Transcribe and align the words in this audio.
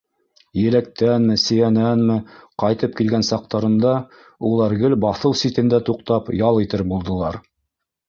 Еләктәнме, 0.59 1.35
сейәнәнме 1.41 2.15
ҡайтып 2.65 2.97
килгән 3.01 3.27
саҡтарында 3.29 3.93
улар 4.53 4.77
гел 4.83 4.99
баҫыу 5.07 5.41
ситендә 5.45 5.85
туҡтап 5.91 6.37
ял 6.45 6.63
итер 6.69 6.91
булдылар. 6.93 7.43